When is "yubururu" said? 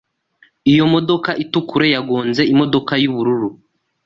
3.03-3.49